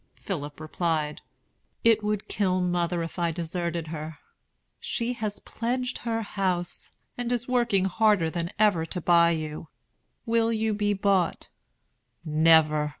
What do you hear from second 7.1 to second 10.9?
and is working harder than ever to buy you. Will you